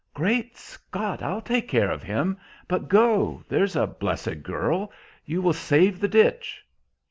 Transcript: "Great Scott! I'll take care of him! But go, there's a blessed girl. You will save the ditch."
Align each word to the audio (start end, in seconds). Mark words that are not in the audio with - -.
"Great 0.15 0.57
Scott! 0.57 1.21
I'll 1.21 1.43
take 1.43 1.67
care 1.67 1.91
of 1.91 2.01
him! 2.01 2.39
But 2.67 2.89
go, 2.89 3.43
there's 3.47 3.75
a 3.75 3.85
blessed 3.85 4.41
girl. 4.41 4.91
You 5.25 5.43
will 5.43 5.53
save 5.53 5.99
the 5.99 6.07
ditch." 6.07 6.65